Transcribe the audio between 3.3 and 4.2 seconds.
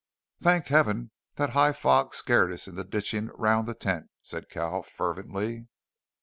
around the tent,"